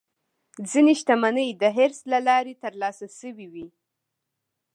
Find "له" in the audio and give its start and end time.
2.13-2.19